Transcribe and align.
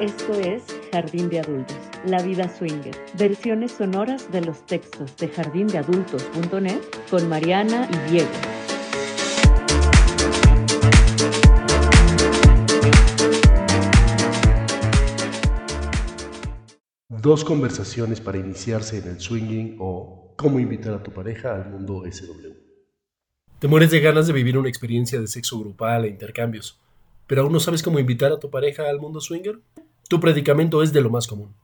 Esto 0.00 0.34
es 0.34 0.62
Jardín 0.92 1.30
de 1.30 1.40
Adultos, 1.40 1.78
La 2.04 2.22
Vida 2.22 2.54
Swinger, 2.54 2.94
versiones 3.18 3.72
sonoras 3.72 4.30
de 4.30 4.42
los 4.42 4.66
textos 4.66 5.16
de 5.16 5.26
jardindeadultos.net 5.26 6.80
con 7.10 7.26
Mariana 7.30 7.88
y 7.90 8.10
Diego. 8.10 8.28
Dos 17.08 17.42
conversaciones 17.42 18.20
para 18.20 18.36
iniciarse 18.36 18.98
en 18.98 19.08
el 19.08 19.18
swinging 19.18 19.78
o 19.80 20.34
cómo 20.36 20.60
invitar 20.60 20.92
a 20.92 21.02
tu 21.02 21.10
pareja 21.10 21.54
al 21.54 21.70
mundo 21.70 22.02
SW. 22.04 22.52
Te 23.58 23.66
mueres 23.66 23.90
de 23.90 24.00
ganas 24.00 24.26
de 24.26 24.34
vivir 24.34 24.58
una 24.58 24.68
experiencia 24.68 25.18
de 25.18 25.26
sexo 25.26 25.58
grupal 25.58 26.04
e 26.04 26.08
intercambios, 26.08 26.78
pero 27.26 27.42
aún 27.42 27.52
no 27.52 27.60
sabes 27.60 27.82
cómo 27.82 27.98
invitar 27.98 28.30
a 28.30 28.38
tu 28.38 28.50
pareja 28.50 28.90
al 28.90 29.00
mundo 29.00 29.22
swinger. 29.22 29.58
Tu 30.08 30.20
predicamento 30.20 30.84
es 30.84 30.92
de 30.92 31.00
lo 31.00 31.10
más 31.10 31.26
común. 31.26 31.54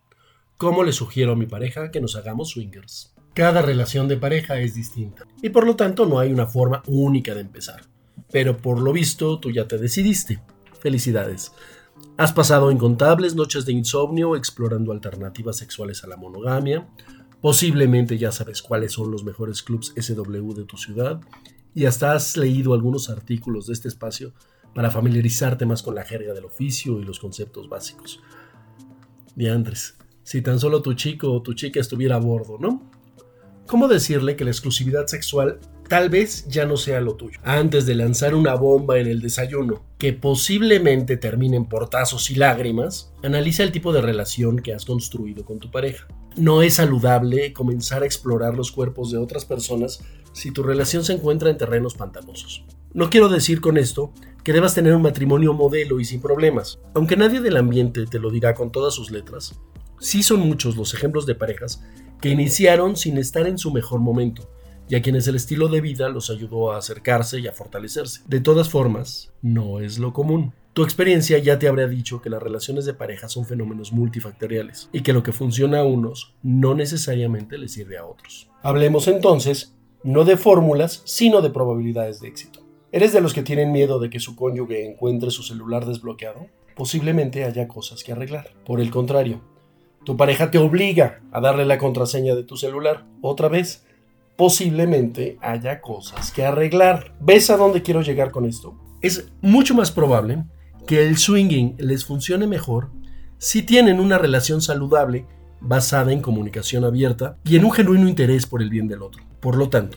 ¿Cómo 0.56 0.82
le 0.82 0.92
sugiero 0.92 1.32
a 1.32 1.36
mi 1.36 1.46
pareja 1.46 1.92
que 1.92 2.00
nos 2.00 2.16
hagamos 2.16 2.50
swingers? 2.50 3.14
Cada 3.34 3.62
relación 3.62 4.08
de 4.08 4.16
pareja 4.16 4.58
es 4.58 4.74
distinta 4.74 5.24
y 5.40 5.50
por 5.50 5.64
lo 5.64 5.76
tanto 5.76 6.06
no 6.06 6.18
hay 6.18 6.32
una 6.32 6.46
forma 6.46 6.82
única 6.88 7.34
de 7.34 7.42
empezar. 7.42 7.82
Pero 8.32 8.56
por 8.56 8.80
lo 8.80 8.92
visto 8.92 9.38
tú 9.38 9.52
ya 9.52 9.68
te 9.68 9.78
decidiste. 9.78 10.42
Felicidades. 10.80 11.52
Has 12.16 12.32
pasado 12.32 12.72
incontables 12.72 13.36
noches 13.36 13.64
de 13.64 13.74
insomnio 13.74 14.34
explorando 14.34 14.90
alternativas 14.90 15.56
sexuales 15.56 16.02
a 16.02 16.08
la 16.08 16.16
monogamia. 16.16 16.88
Posiblemente 17.40 18.18
ya 18.18 18.32
sabes 18.32 18.60
cuáles 18.60 18.92
son 18.92 19.12
los 19.12 19.22
mejores 19.22 19.62
clubs 19.62 19.94
SW 19.96 20.52
de 20.54 20.64
tu 20.64 20.76
ciudad 20.76 21.20
y 21.74 21.86
hasta 21.86 22.12
has 22.12 22.36
leído 22.36 22.74
algunos 22.74 23.08
artículos 23.08 23.68
de 23.68 23.74
este 23.74 23.86
espacio 23.86 24.32
para 24.74 24.90
familiarizarte 24.90 25.66
más 25.66 25.82
con 25.82 25.94
la 25.94 26.04
jerga 26.04 26.32
del 26.32 26.44
oficio 26.44 26.98
y 27.00 27.04
los 27.04 27.18
conceptos 27.18 27.68
básicos. 27.68 28.20
Diandres, 29.34 29.96
si 30.22 30.42
tan 30.42 30.60
solo 30.60 30.82
tu 30.82 30.94
chico 30.94 31.32
o 31.32 31.42
tu 31.42 31.54
chica 31.54 31.80
estuviera 31.80 32.16
a 32.16 32.20
bordo, 32.20 32.58
¿no? 32.58 32.90
¿Cómo 33.66 33.88
decirle 33.88 34.36
que 34.36 34.44
la 34.44 34.50
exclusividad 34.50 35.06
sexual 35.06 35.58
tal 35.88 36.10
vez 36.10 36.46
ya 36.48 36.66
no 36.66 36.76
sea 36.76 37.00
lo 37.00 37.14
tuyo? 37.14 37.38
Antes 37.42 37.86
de 37.86 37.94
lanzar 37.94 38.34
una 38.34 38.54
bomba 38.54 38.98
en 38.98 39.06
el 39.06 39.20
desayuno, 39.20 39.82
que 39.98 40.12
posiblemente 40.12 41.16
termine 41.16 41.56
en 41.56 41.66
portazos 41.66 42.30
y 42.30 42.34
lágrimas, 42.34 43.12
analiza 43.22 43.62
el 43.62 43.72
tipo 43.72 43.92
de 43.92 44.02
relación 44.02 44.58
que 44.58 44.74
has 44.74 44.84
construido 44.84 45.44
con 45.44 45.58
tu 45.58 45.70
pareja. 45.70 46.06
No 46.36 46.62
es 46.62 46.74
saludable 46.74 47.52
comenzar 47.52 48.02
a 48.02 48.06
explorar 48.06 48.56
los 48.56 48.72
cuerpos 48.72 49.10
de 49.10 49.18
otras 49.18 49.44
personas 49.44 50.00
si 50.32 50.50
tu 50.50 50.62
relación 50.62 51.04
se 51.04 51.14
encuentra 51.14 51.50
en 51.50 51.58
terrenos 51.58 51.94
pantanosos. 51.94 52.64
No 52.94 53.10
quiero 53.10 53.28
decir 53.28 53.60
con 53.60 53.78
esto 53.78 54.12
que 54.44 54.52
debas 54.52 54.74
tener 54.74 54.94
un 54.94 55.02
matrimonio 55.02 55.52
modelo 55.52 56.00
y 56.00 56.04
sin 56.04 56.20
problemas. 56.20 56.78
Aunque 56.94 57.16
nadie 57.16 57.40
del 57.40 57.56
ambiente 57.56 58.06
te 58.06 58.18
lo 58.18 58.30
dirá 58.30 58.54
con 58.54 58.72
todas 58.72 58.94
sus 58.94 59.10
letras, 59.10 59.58
sí 60.00 60.22
son 60.22 60.40
muchos 60.40 60.76
los 60.76 60.94
ejemplos 60.94 61.26
de 61.26 61.34
parejas 61.34 61.82
que 62.20 62.30
iniciaron 62.30 62.96
sin 62.96 63.18
estar 63.18 63.46
en 63.46 63.58
su 63.58 63.72
mejor 63.72 64.00
momento 64.00 64.48
y 64.88 64.96
a 64.96 65.02
quienes 65.02 65.26
el 65.26 65.36
estilo 65.36 65.68
de 65.68 65.80
vida 65.80 66.08
los 66.08 66.28
ayudó 66.30 66.72
a 66.72 66.78
acercarse 66.78 67.40
y 67.40 67.46
a 67.46 67.52
fortalecerse. 67.52 68.20
De 68.26 68.40
todas 68.40 68.68
formas, 68.68 69.32
no 69.40 69.80
es 69.80 69.98
lo 69.98 70.12
común. 70.12 70.52
Tu 70.72 70.82
experiencia 70.82 71.38
ya 71.38 71.58
te 71.58 71.68
habrá 71.68 71.86
dicho 71.86 72.20
que 72.20 72.30
las 72.30 72.42
relaciones 72.42 72.84
de 72.84 72.94
pareja 72.94 73.28
son 73.28 73.44
fenómenos 73.44 73.92
multifactoriales 73.92 74.88
y 74.92 75.02
que 75.02 75.12
lo 75.12 75.22
que 75.22 75.32
funciona 75.32 75.80
a 75.80 75.84
unos 75.84 76.34
no 76.42 76.74
necesariamente 76.74 77.58
le 77.58 77.68
sirve 77.68 77.98
a 77.98 78.06
otros. 78.06 78.48
Hablemos 78.62 79.06
entonces 79.08 79.74
no 80.02 80.24
de 80.24 80.36
fórmulas, 80.36 81.02
sino 81.04 81.42
de 81.42 81.50
probabilidades 81.50 82.20
de 82.20 82.28
éxito. 82.28 82.61
¿Eres 82.94 83.14
de 83.14 83.22
los 83.22 83.32
que 83.32 83.42
tienen 83.42 83.72
miedo 83.72 83.98
de 83.98 84.10
que 84.10 84.20
su 84.20 84.36
cónyuge 84.36 84.84
encuentre 84.84 85.30
su 85.30 85.42
celular 85.42 85.86
desbloqueado? 85.86 86.48
Posiblemente 86.76 87.44
haya 87.44 87.66
cosas 87.66 88.04
que 88.04 88.12
arreglar. 88.12 88.50
Por 88.66 88.82
el 88.82 88.90
contrario, 88.90 89.40
tu 90.04 90.18
pareja 90.18 90.50
te 90.50 90.58
obliga 90.58 91.22
a 91.32 91.40
darle 91.40 91.64
la 91.64 91.78
contraseña 91.78 92.34
de 92.34 92.44
tu 92.44 92.58
celular. 92.58 93.06
Otra 93.22 93.48
vez, 93.48 93.86
posiblemente 94.36 95.38
haya 95.40 95.80
cosas 95.80 96.32
que 96.32 96.44
arreglar. 96.44 97.14
¿Ves 97.18 97.48
a 97.48 97.56
dónde 97.56 97.80
quiero 97.80 98.02
llegar 98.02 98.30
con 98.30 98.44
esto? 98.44 98.78
Es 99.00 99.32
mucho 99.40 99.74
más 99.74 99.90
probable 99.90 100.44
que 100.86 101.02
el 101.02 101.16
swinging 101.16 101.76
les 101.78 102.04
funcione 102.04 102.46
mejor 102.46 102.90
si 103.38 103.62
tienen 103.62 104.00
una 104.00 104.18
relación 104.18 104.60
saludable 104.60 105.24
basada 105.62 106.12
en 106.12 106.20
comunicación 106.20 106.84
abierta 106.84 107.38
y 107.42 107.56
en 107.56 107.64
un 107.64 107.72
genuino 107.72 108.06
interés 108.06 108.44
por 108.44 108.60
el 108.60 108.68
bien 108.68 108.86
del 108.86 109.00
otro. 109.00 109.22
Por 109.40 109.56
lo 109.56 109.70
tanto, 109.70 109.96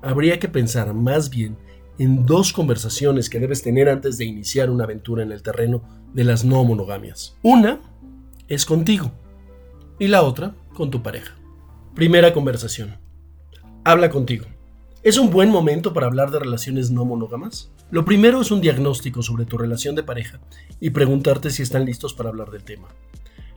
habría 0.00 0.38
que 0.38 0.48
pensar 0.48 0.94
más 0.94 1.28
bien 1.28 1.58
en 1.98 2.26
dos 2.26 2.52
conversaciones 2.52 3.28
que 3.28 3.40
debes 3.40 3.62
tener 3.62 3.88
antes 3.88 4.18
de 4.18 4.24
iniciar 4.24 4.70
una 4.70 4.84
aventura 4.84 5.22
en 5.22 5.32
el 5.32 5.42
terreno 5.42 5.82
de 6.14 6.24
las 6.24 6.44
no 6.44 6.64
monogamias. 6.64 7.36
Una 7.42 7.80
es 8.48 8.64
contigo 8.64 9.12
y 9.98 10.08
la 10.08 10.22
otra 10.22 10.54
con 10.74 10.90
tu 10.90 11.02
pareja. 11.02 11.36
Primera 11.94 12.32
conversación. 12.32 12.98
Habla 13.84 14.10
contigo. 14.10 14.46
¿Es 15.02 15.18
un 15.18 15.30
buen 15.30 15.50
momento 15.50 15.92
para 15.92 16.06
hablar 16.06 16.30
de 16.30 16.38
relaciones 16.38 16.90
no 16.90 17.04
monógamas? 17.04 17.70
Lo 17.90 18.04
primero 18.04 18.40
es 18.40 18.50
un 18.50 18.60
diagnóstico 18.60 19.22
sobre 19.22 19.46
tu 19.46 19.58
relación 19.58 19.94
de 19.94 20.02
pareja 20.02 20.40
y 20.78 20.90
preguntarte 20.90 21.50
si 21.50 21.62
están 21.62 21.84
listos 21.84 22.14
para 22.14 22.28
hablar 22.28 22.50
del 22.50 22.64
tema. 22.64 22.88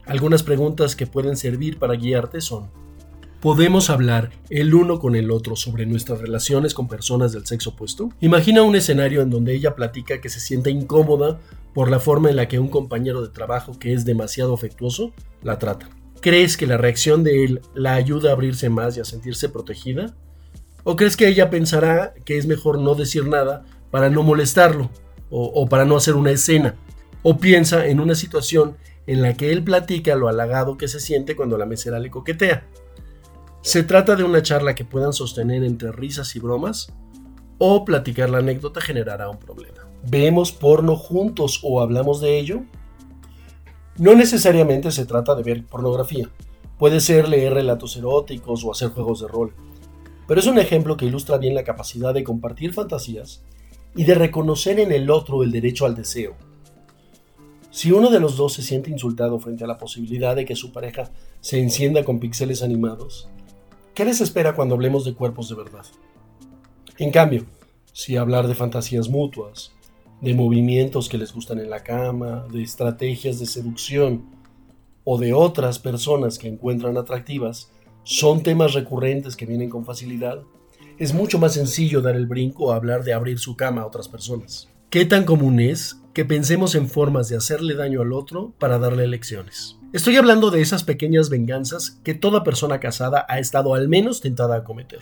Algunas 0.05 0.43
preguntas 0.43 0.95
que 0.95 1.07
pueden 1.07 1.37
servir 1.37 1.79
para 1.79 1.95
guiarte 1.95 2.41
son 2.41 2.69
¿Podemos 3.43 3.89
hablar 3.89 4.29
el 4.49 4.73
uno 4.73 4.99
con 4.99 5.17
el 5.17 5.29
otro 5.29 5.57
sobre 5.57 5.85
nuestras 5.85 6.21
relaciones 6.21 6.73
con 6.73 6.87
personas 6.87 7.33
del 7.33 7.45
sexo 7.45 7.71
opuesto? 7.71 8.07
Imagina 8.21 8.63
un 8.63 8.73
escenario 8.73 9.21
en 9.21 9.29
donde 9.29 9.53
ella 9.53 9.75
platica 9.75 10.21
que 10.21 10.29
se 10.29 10.39
siente 10.39 10.69
incómoda 10.69 11.41
por 11.73 11.91
la 11.91 11.99
forma 11.99 12.29
en 12.29 12.37
la 12.37 12.47
que 12.47 12.57
un 12.57 12.69
compañero 12.69 13.21
de 13.21 13.27
trabajo 13.27 13.77
que 13.77 13.91
es 13.91 14.05
demasiado 14.05 14.53
afectuoso 14.53 15.11
la 15.41 15.59
trata. 15.59 15.89
¿Crees 16.21 16.55
que 16.55 16.67
la 16.67 16.77
reacción 16.77 17.25
de 17.25 17.43
él 17.43 17.61
la 17.75 17.95
ayuda 17.95 18.29
a 18.29 18.31
abrirse 18.31 18.69
más 18.69 18.95
y 18.95 19.01
a 19.01 19.03
sentirse 19.03 19.49
protegida? 19.49 20.15
¿O 20.85 20.95
crees 20.95 21.17
que 21.17 21.27
ella 21.27 21.49
pensará 21.49 22.13
que 22.23 22.37
es 22.37 22.47
mejor 22.47 22.79
no 22.79 22.95
decir 22.95 23.27
nada 23.27 23.65
para 23.91 24.09
no 24.09 24.23
molestarlo 24.23 24.89
o, 25.29 25.47
o 25.47 25.67
para 25.67 25.83
no 25.83 25.97
hacer 25.97 26.15
una 26.15 26.31
escena? 26.31 26.75
¿O 27.23 27.37
piensa 27.37 27.87
en 27.87 27.99
una 27.99 28.15
situación 28.15 28.77
en 29.05 29.21
la 29.21 29.33
que 29.33 29.51
él 29.51 29.65
platica 29.65 30.15
lo 30.15 30.29
halagado 30.29 30.77
que 30.77 30.87
se 30.87 31.01
siente 31.01 31.35
cuando 31.35 31.57
la 31.57 31.65
mesera 31.65 31.99
le 31.99 32.09
coquetea? 32.09 32.65
¿Se 33.63 33.81
trata 33.81 34.17
de 34.17 34.25
una 34.25 34.41
charla 34.41 34.75
que 34.75 34.83
puedan 34.83 35.13
sostener 35.13 35.63
entre 35.63 35.93
risas 35.93 36.35
y 36.35 36.39
bromas? 36.39 36.91
¿O 37.59 37.85
platicar 37.85 38.29
la 38.29 38.39
anécdota 38.39 38.81
generará 38.81 39.29
un 39.29 39.37
problema? 39.37 39.87
¿Vemos 40.05 40.51
porno 40.51 40.97
juntos 40.97 41.61
o 41.63 41.79
hablamos 41.79 42.19
de 42.19 42.39
ello? 42.39 42.63
No 43.97 44.15
necesariamente 44.15 44.91
se 44.91 45.05
trata 45.05 45.33
de 45.33 45.43
ver 45.43 45.65
pornografía. 45.65 46.29
Puede 46.77 46.99
ser 46.99 47.29
leer 47.29 47.53
relatos 47.53 47.95
eróticos 47.95 48.65
o 48.65 48.71
hacer 48.73 48.89
juegos 48.89 49.21
de 49.21 49.29
rol. 49.29 49.55
Pero 50.27 50.41
es 50.41 50.47
un 50.47 50.59
ejemplo 50.59 50.97
que 50.97 51.05
ilustra 51.05 51.37
bien 51.37 51.55
la 51.55 51.63
capacidad 51.63 52.13
de 52.13 52.25
compartir 52.25 52.73
fantasías 52.73 53.45
y 53.95 54.03
de 54.03 54.15
reconocer 54.15 54.77
en 54.77 54.91
el 54.91 55.09
otro 55.09 55.41
el 55.41 55.53
derecho 55.53 55.85
al 55.85 55.95
deseo. 55.95 56.35
Si 57.71 57.93
uno 57.93 58.09
de 58.09 58.19
los 58.19 58.35
dos 58.35 58.51
se 58.51 58.61
siente 58.61 58.91
insultado 58.91 59.39
frente 59.39 59.63
a 59.63 59.67
la 59.67 59.77
posibilidad 59.77 60.35
de 60.35 60.43
que 60.43 60.57
su 60.57 60.73
pareja 60.73 61.11
se 61.39 61.61
encienda 61.61 62.03
con 62.03 62.19
píxeles 62.19 62.61
animados, 62.61 63.29
¿Qué 63.93 64.05
les 64.05 64.21
espera 64.21 64.55
cuando 64.55 64.73
hablemos 64.73 65.05
de 65.05 65.13
cuerpos 65.13 65.49
de 65.49 65.55
verdad? 65.55 65.85
En 66.97 67.11
cambio, 67.11 67.45
si 67.91 68.17
hablar 68.17 68.47
de 68.47 68.55
fantasías 68.55 69.07
mutuas, 69.07 69.71
de 70.19 70.33
movimientos 70.33 71.09
que 71.09 71.19
les 71.19 71.31
gustan 71.31 71.59
en 71.59 71.69
la 71.69 71.83
cama, 71.83 72.47
de 72.51 72.63
estrategias 72.63 73.39
de 73.39 73.45
seducción 73.45 74.25
o 75.03 75.19
de 75.19 75.33
otras 75.33 75.77
personas 75.77 76.39
que 76.39 76.47
encuentran 76.47 76.97
atractivas, 76.97 77.69
son 78.03 78.41
temas 78.41 78.73
recurrentes 78.73 79.35
que 79.35 79.45
vienen 79.45 79.69
con 79.69 79.85
facilidad, 79.85 80.41
es 80.97 81.13
mucho 81.13 81.37
más 81.37 81.53
sencillo 81.53 82.01
dar 82.01 82.15
el 82.15 82.25
brinco 82.25 82.71
a 82.71 82.77
hablar 82.77 83.03
de 83.03 83.13
abrir 83.13 83.37
su 83.37 83.55
cama 83.55 83.83
a 83.83 83.85
otras 83.85 84.07
personas. 84.07 84.69
¿Qué 84.93 85.05
tan 85.05 85.23
común 85.23 85.59
es 85.59 85.97
que 86.13 86.23
pensemos 86.23 86.75
en 86.75 86.87
formas 86.87 87.27
de 87.27 87.35
hacerle 87.35 87.73
daño 87.73 88.03
al 88.03 88.13
otro 88.13 88.53
para 88.59 88.77
darle 88.77 89.07
lecciones? 89.07 89.75
Estoy 89.91 90.17
hablando 90.17 90.51
de 90.51 90.61
esas 90.61 90.83
pequeñas 90.83 91.31
venganzas 91.31 91.99
que 92.03 92.13
toda 92.13 92.43
persona 92.43 92.79
casada 92.79 93.25
ha 93.27 93.39
estado 93.39 93.73
al 93.73 93.89
menos 93.89 94.21
tentada 94.21 94.57
a 94.57 94.63
cometer. 94.63 94.99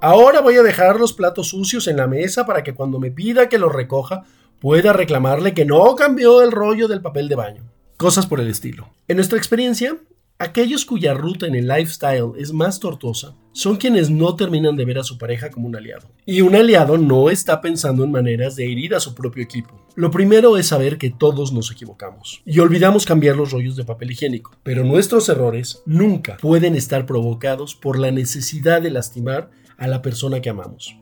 Ahora 0.00 0.40
voy 0.40 0.56
a 0.56 0.62
dejar 0.62 0.98
los 0.98 1.12
platos 1.12 1.48
sucios 1.48 1.88
en 1.88 1.98
la 1.98 2.06
mesa 2.06 2.46
para 2.46 2.64
que 2.64 2.72
cuando 2.74 2.98
me 2.98 3.10
pida 3.10 3.50
que 3.50 3.58
los 3.58 3.70
recoja 3.70 4.22
pueda 4.58 4.94
reclamarle 4.94 5.52
que 5.52 5.66
no 5.66 5.94
cambió 5.94 6.40
el 6.40 6.50
rollo 6.50 6.88
del 6.88 7.02
papel 7.02 7.28
de 7.28 7.34
baño. 7.34 7.70
Cosas 7.98 8.26
por 8.26 8.40
el 8.40 8.48
estilo. 8.48 8.94
En 9.08 9.16
nuestra 9.16 9.36
experiencia, 9.36 9.94
Aquellos 10.42 10.84
cuya 10.84 11.14
ruta 11.14 11.46
en 11.46 11.54
el 11.54 11.68
lifestyle 11.68 12.32
es 12.36 12.52
más 12.52 12.80
tortuosa 12.80 13.36
son 13.52 13.76
quienes 13.76 14.10
no 14.10 14.34
terminan 14.34 14.76
de 14.76 14.84
ver 14.84 14.98
a 14.98 15.04
su 15.04 15.18
pareja 15.18 15.50
como 15.50 15.68
un 15.68 15.76
aliado. 15.76 16.08
Y 16.24 16.40
un 16.40 16.54
aliado 16.54 16.96
no 16.98 17.30
está 17.30 17.60
pensando 17.60 18.04
en 18.04 18.10
maneras 18.10 18.56
de 18.56 18.70
herir 18.70 18.94
a 18.94 19.00
su 19.00 19.14
propio 19.14 19.42
equipo. 19.42 19.86
Lo 19.94 20.10
primero 20.10 20.56
es 20.56 20.68
saber 20.68 20.96
que 20.98 21.10
todos 21.10 21.52
nos 21.52 21.70
equivocamos 21.70 22.42
y 22.46 22.58
olvidamos 22.60 23.04
cambiar 23.04 23.36
los 23.36 23.52
rollos 23.52 23.76
de 23.76 23.84
papel 23.84 24.12
higiénico. 24.12 24.56
Pero 24.62 24.84
nuestros 24.84 25.28
errores 25.28 25.82
nunca 25.84 26.38
pueden 26.38 26.74
estar 26.76 27.04
provocados 27.04 27.74
por 27.74 27.98
la 27.98 28.10
necesidad 28.10 28.80
de 28.80 28.90
lastimar 28.90 29.50
a 29.76 29.86
la 29.86 30.00
persona 30.00 30.40
que 30.40 30.50
amamos. 30.50 30.96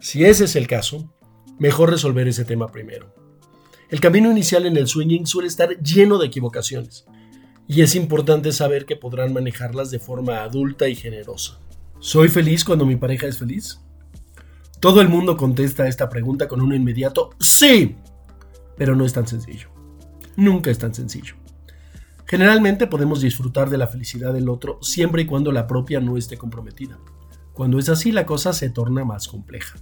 Si 0.00 0.24
ese 0.24 0.44
es 0.44 0.56
el 0.56 0.66
caso, 0.66 1.12
mejor 1.58 1.90
resolver 1.90 2.26
ese 2.26 2.44
tema 2.44 2.68
primero. 2.68 3.14
El 3.90 4.00
camino 4.00 4.30
inicial 4.30 4.64
en 4.64 4.78
el 4.78 4.88
swinging 4.88 5.26
suele 5.26 5.48
estar 5.48 5.78
lleno 5.82 6.16
de 6.16 6.26
equivocaciones, 6.26 7.04
y 7.68 7.82
es 7.82 7.94
importante 7.94 8.50
saber 8.52 8.86
que 8.86 8.96
podrán 8.96 9.32
manejarlas 9.32 9.90
de 9.90 9.98
forma 9.98 10.42
adulta 10.42 10.88
y 10.88 10.94
generosa. 10.94 11.60
¿Soy 12.02 12.28
feliz 12.28 12.64
cuando 12.64 12.84
mi 12.84 12.96
pareja 12.96 13.28
es 13.28 13.38
feliz? 13.38 13.80
Todo 14.80 15.00
el 15.00 15.08
mundo 15.08 15.36
contesta 15.36 15.86
esta 15.86 16.08
pregunta 16.08 16.48
con 16.48 16.60
un 16.60 16.74
inmediato 16.74 17.30
sí, 17.38 17.94
pero 18.76 18.96
no 18.96 19.04
es 19.04 19.12
tan 19.12 19.28
sencillo. 19.28 19.68
Nunca 20.34 20.72
es 20.72 20.78
tan 20.78 20.92
sencillo. 20.92 21.36
Generalmente 22.26 22.88
podemos 22.88 23.20
disfrutar 23.20 23.70
de 23.70 23.78
la 23.78 23.86
felicidad 23.86 24.34
del 24.34 24.48
otro 24.48 24.80
siempre 24.82 25.22
y 25.22 25.26
cuando 25.26 25.52
la 25.52 25.68
propia 25.68 26.00
no 26.00 26.16
esté 26.16 26.36
comprometida. 26.36 26.98
Cuando 27.52 27.78
es 27.78 27.88
así 27.88 28.10
la 28.10 28.26
cosa 28.26 28.52
se 28.52 28.68
torna 28.68 29.04
más 29.04 29.28
compleja. 29.28 29.78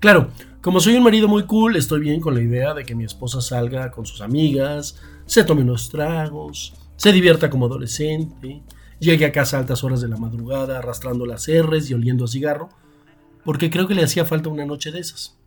Claro, 0.00 0.30
como 0.62 0.80
soy 0.80 0.94
un 0.94 1.04
marido 1.04 1.28
muy 1.28 1.42
cool, 1.44 1.76
estoy 1.76 2.00
bien 2.00 2.20
con 2.20 2.34
la 2.34 2.40
idea 2.40 2.72
de 2.72 2.84
que 2.84 2.94
mi 2.94 3.04
esposa 3.04 3.42
salga 3.42 3.90
con 3.90 4.06
sus 4.06 4.22
amigas, 4.22 4.98
se 5.26 5.44
tome 5.44 5.60
unos 5.60 5.90
tragos, 5.90 6.72
se 6.96 7.12
divierta 7.12 7.50
como 7.50 7.66
adolescente, 7.66 8.62
llegue 8.98 9.24
a 9.24 9.32
casa 9.32 9.56
a 9.56 9.60
altas 9.60 9.84
horas 9.84 10.00
de 10.00 10.08
la 10.08 10.16
madrugada 10.16 10.78
arrastrando 10.78 11.26
las 11.26 11.46
R's 11.48 11.90
y 11.90 11.94
oliendo 11.94 12.24
a 12.24 12.28
cigarro, 12.28 12.68
porque 13.44 13.70
creo 13.70 13.86
que 13.86 13.94
le 13.94 14.02
hacía 14.02 14.24
falta 14.24 14.48
una 14.48 14.66
noche 14.66 14.90
de 14.90 15.00
esas. 15.00 15.38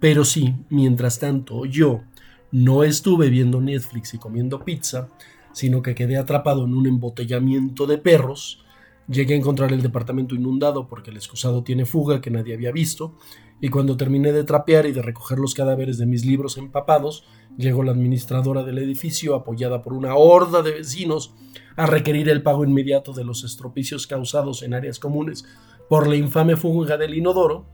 Pero 0.00 0.24
sí, 0.24 0.54
mientras 0.68 1.18
tanto, 1.18 1.64
yo 1.64 2.02
no 2.50 2.84
estuve 2.84 3.30
viendo 3.30 3.60
Netflix 3.60 4.14
y 4.14 4.18
comiendo 4.18 4.64
pizza, 4.64 5.08
sino 5.52 5.82
que 5.82 5.94
quedé 5.94 6.16
atrapado 6.16 6.64
en 6.64 6.74
un 6.74 6.86
embotellamiento 6.86 7.86
de 7.86 7.98
perros, 7.98 8.64
llegué 9.08 9.34
a 9.34 9.38
encontrar 9.38 9.72
el 9.72 9.82
departamento 9.82 10.34
inundado 10.34 10.88
porque 10.88 11.10
el 11.10 11.16
excusado 11.16 11.62
tiene 11.62 11.84
fuga 11.84 12.20
que 12.20 12.30
nadie 12.30 12.54
había 12.54 12.72
visto, 12.72 13.16
y 13.60 13.68
cuando 13.68 13.96
terminé 13.96 14.32
de 14.32 14.44
trapear 14.44 14.86
y 14.86 14.92
de 14.92 15.02
recoger 15.02 15.38
los 15.38 15.54
cadáveres 15.54 15.98
de 15.98 16.06
mis 16.06 16.24
libros 16.24 16.58
empapados, 16.58 17.24
llegó 17.56 17.82
la 17.82 17.92
administradora 17.92 18.62
del 18.62 18.78
edificio, 18.78 19.34
apoyada 19.34 19.82
por 19.82 19.92
una 19.92 20.14
horda 20.14 20.62
de 20.62 20.72
vecinos, 20.72 21.34
a 21.76 21.86
requerir 21.86 22.28
el 22.28 22.42
pago 22.42 22.64
inmediato 22.64 23.12
de 23.12 23.24
los 23.24 23.44
estropicios 23.44 24.06
causados 24.06 24.62
en 24.62 24.74
áreas 24.74 24.98
comunes 24.98 25.44
por 25.88 26.06
la 26.06 26.16
infame 26.16 26.56
fuga 26.56 26.96
del 26.96 27.14
inodoro. 27.14 27.66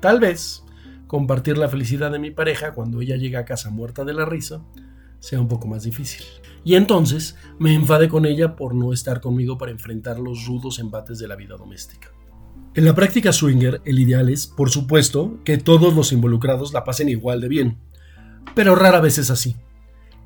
Tal 0.00 0.20
vez 0.20 0.64
compartir 1.06 1.58
la 1.58 1.68
felicidad 1.68 2.10
de 2.10 2.18
mi 2.18 2.30
pareja 2.30 2.74
cuando 2.74 3.00
ella 3.00 3.16
llega 3.16 3.40
a 3.40 3.44
casa 3.44 3.70
muerta 3.70 4.04
de 4.04 4.14
la 4.14 4.24
risa 4.24 4.62
sea 5.20 5.40
un 5.40 5.48
poco 5.48 5.66
más 5.66 5.84
difícil. 5.84 6.24
Y 6.64 6.74
entonces 6.74 7.36
me 7.58 7.74
enfadé 7.74 8.08
con 8.08 8.26
ella 8.26 8.56
por 8.56 8.74
no 8.74 8.92
estar 8.92 9.20
conmigo 9.20 9.58
para 9.58 9.72
enfrentar 9.72 10.18
los 10.18 10.46
rudos 10.46 10.78
embates 10.78 11.18
de 11.18 11.28
la 11.28 11.36
vida 11.36 11.56
doméstica. 11.56 12.10
En 12.74 12.84
la 12.84 12.94
práctica 12.94 13.32
swinger, 13.32 13.80
el 13.84 13.98
ideal 13.98 14.28
es, 14.28 14.46
por 14.46 14.70
supuesto, 14.70 15.38
que 15.44 15.56
todos 15.56 15.94
los 15.94 16.12
involucrados 16.12 16.72
la 16.72 16.84
pasen 16.84 17.08
igual 17.08 17.40
de 17.40 17.48
bien, 17.48 17.78
pero 18.56 18.74
rara 18.74 19.02
vez 19.02 19.18
es 19.18 19.30
así. 19.30 19.54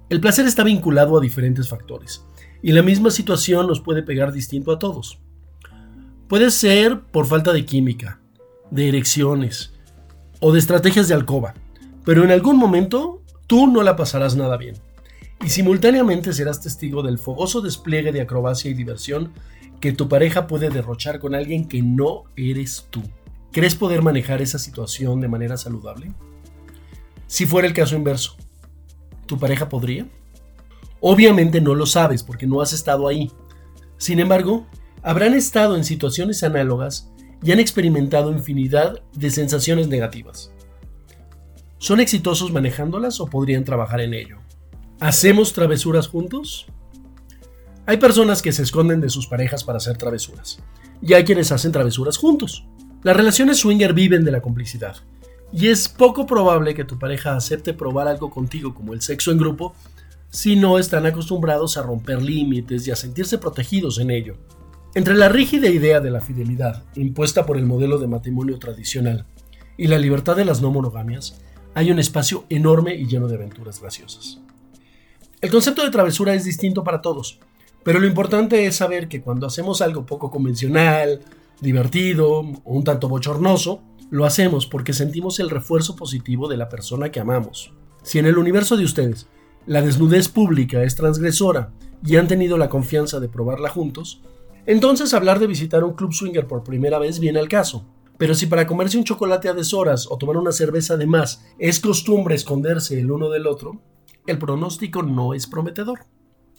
El 0.08 0.20
placer 0.20 0.46
está 0.46 0.62
vinculado 0.62 1.18
a 1.18 1.20
diferentes 1.20 1.68
factores, 1.68 2.24
y 2.62 2.70
la 2.70 2.80
misma 2.80 3.10
situación 3.10 3.66
nos 3.66 3.80
puede 3.80 4.04
pegar 4.04 4.30
distinto 4.30 4.70
a 4.70 4.78
todos. 4.78 5.18
Puede 6.28 6.52
ser 6.52 7.00
por 7.00 7.26
falta 7.26 7.52
de 7.52 7.64
química, 7.64 8.20
de 8.70 8.88
erecciones 8.88 9.72
o 10.38 10.52
de 10.52 10.60
estrategias 10.60 11.08
de 11.08 11.14
alcoba, 11.14 11.54
pero 12.04 12.22
en 12.22 12.30
algún 12.30 12.56
momento 12.56 13.20
tú 13.48 13.66
no 13.66 13.82
la 13.82 13.96
pasarás 13.96 14.36
nada 14.36 14.56
bien. 14.56 14.76
Y 15.44 15.48
simultáneamente 15.48 16.32
serás 16.32 16.60
testigo 16.60 17.02
del 17.02 17.18
fogoso 17.18 17.60
despliegue 17.60 18.12
de 18.12 18.20
acrobacia 18.20 18.70
y 18.70 18.74
diversión 18.74 19.32
que 19.80 19.92
tu 19.92 20.08
pareja 20.08 20.46
puede 20.46 20.70
derrochar 20.70 21.18
con 21.18 21.34
alguien 21.34 21.66
que 21.66 21.82
no 21.82 22.24
eres 22.36 22.86
tú. 22.90 23.02
¿Crees 23.50 23.74
poder 23.74 24.02
manejar 24.02 24.40
esa 24.40 24.60
situación 24.60 25.20
de 25.20 25.26
manera 25.26 25.56
saludable? 25.56 26.12
Si 27.30 27.46
fuera 27.46 27.68
el 27.68 27.74
caso 27.74 27.94
inverso, 27.94 28.34
¿tu 29.26 29.38
pareja 29.38 29.68
podría? 29.68 30.04
Obviamente 30.98 31.60
no 31.60 31.76
lo 31.76 31.86
sabes 31.86 32.24
porque 32.24 32.44
no 32.44 32.60
has 32.60 32.72
estado 32.72 33.06
ahí. 33.06 33.30
Sin 33.98 34.18
embargo, 34.18 34.66
habrán 35.04 35.34
estado 35.34 35.76
en 35.76 35.84
situaciones 35.84 36.42
análogas 36.42 37.08
y 37.40 37.52
han 37.52 37.60
experimentado 37.60 38.32
infinidad 38.32 39.00
de 39.12 39.30
sensaciones 39.30 39.86
negativas. 39.86 40.50
¿Son 41.78 42.00
exitosos 42.00 42.50
manejándolas 42.50 43.20
o 43.20 43.26
podrían 43.26 43.62
trabajar 43.62 44.00
en 44.00 44.14
ello? 44.14 44.38
¿Hacemos 44.98 45.52
travesuras 45.52 46.08
juntos? 46.08 46.66
Hay 47.86 47.98
personas 47.98 48.42
que 48.42 48.50
se 48.50 48.64
esconden 48.64 49.00
de 49.00 49.08
sus 49.08 49.28
parejas 49.28 49.62
para 49.62 49.76
hacer 49.76 49.96
travesuras, 49.96 50.58
y 51.00 51.14
hay 51.14 51.22
quienes 51.22 51.52
hacen 51.52 51.70
travesuras 51.70 52.16
juntos. 52.16 52.66
Las 53.04 53.16
relaciones 53.16 53.58
swinger 53.58 53.94
viven 53.94 54.24
de 54.24 54.32
la 54.32 54.42
complicidad, 54.42 54.96
y 55.52 55.68
es 55.68 55.88
poco 55.88 56.26
probable 56.26 56.74
que 56.74 56.84
tu 56.84 56.98
pareja 56.98 57.36
acepte 57.36 57.74
probar 57.74 58.08
algo 58.08 58.30
contigo 58.30 58.74
como 58.74 58.94
el 58.94 59.02
sexo 59.02 59.32
en 59.32 59.38
grupo 59.38 59.74
si 60.30 60.54
no 60.56 60.78
están 60.78 61.06
acostumbrados 61.06 61.76
a 61.76 61.82
romper 61.82 62.22
límites 62.22 62.86
y 62.86 62.92
a 62.92 62.96
sentirse 62.96 63.38
protegidos 63.38 63.98
en 63.98 64.10
ello. 64.10 64.36
Entre 64.94 65.14
la 65.14 65.28
rígida 65.28 65.68
idea 65.68 66.00
de 66.00 66.10
la 66.10 66.20
fidelidad 66.20 66.84
impuesta 66.94 67.46
por 67.46 67.56
el 67.56 67.66
modelo 67.66 67.98
de 67.98 68.06
matrimonio 68.06 68.58
tradicional 68.58 69.26
y 69.76 69.86
la 69.88 69.98
libertad 69.98 70.36
de 70.36 70.44
las 70.44 70.60
no 70.60 70.70
monogamias, 70.70 71.40
hay 71.74 71.90
un 71.90 71.98
espacio 71.98 72.44
enorme 72.48 72.94
y 72.94 73.06
lleno 73.06 73.28
de 73.28 73.36
aventuras 73.36 73.80
graciosas. 73.80 74.40
El 75.40 75.50
concepto 75.50 75.84
de 75.84 75.90
travesura 75.90 76.34
es 76.34 76.44
distinto 76.44 76.84
para 76.84 77.00
todos, 77.00 77.38
pero 77.82 77.98
lo 77.98 78.06
importante 78.06 78.66
es 78.66 78.76
saber 78.76 79.08
que 79.08 79.22
cuando 79.22 79.46
hacemos 79.46 79.80
algo 79.80 80.06
poco 80.06 80.30
convencional, 80.30 81.20
divertido 81.60 82.40
un 82.64 82.84
tanto 82.84 83.08
bochornoso, 83.08 83.82
lo 84.10 84.24
hacemos 84.24 84.66
porque 84.66 84.92
sentimos 84.92 85.38
el 85.40 85.50
refuerzo 85.50 85.94
positivo 85.94 86.48
de 86.48 86.56
la 86.56 86.68
persona 86.68 87.10
que 87.10 87.20
amamos. 87.20 87.72
Si 88.02 88.18
en 88.18 88.26
el 88.26 88.38
universo 88.38 88.76
de 88.76 88.84
ustedes 88.84 89.28
la 89.66 89.82
desnudez 89.82 90.28
pública 90.28 90.82
es 90.82 90.96
transgresora 90.96 91.72
y 92.04 92.16
han 92.16 92.28
tenido 92.28 92.56
la 92.56 92.68
confianza 92.68 93.20
de 93.20 93.28
probarla 93.28 93.68
juntos, 93.68 94.22
entonces 94.66 95.14
hablar 95.14 95.38
de 95.38 95.46
visitar 95.46 95.84
un 95.84 95.94
club 95.94 96.12
swinger 96.12 96.46
por 96.46 96.64
primera 96.64 96.98
vez 96.98 97.18
viene 97.18 97.38
al 97.38 97.48
caso. 97.48 97.86
Pero 98.18 98.34
si 98.34 98.46
para 98.46 98.66
comerse 98.66 98.98
un 98.98 99.04
chocolate 99.04 99.48
a 99.48 99.54
deshoras 99.54 100.06
o 100.10 100.18
tomar 100.18 100.36
una 100.36 100.52
cerveza 100.52 100.96
de 100.96 101.06
más 101.06 101.46
es 101.58 101.80
costumbre 101.80 102.34
esconderse 102.34 102.98
el 103.00 103.10
uno 103.10 103.30
del 103.30 103.46
otro, 103.46 103.80
el 104.26 104.38
pronóstico 104.38 105.02
no 105.02 105.34
es 105.34 105.46
prometedor. 105.46 106.00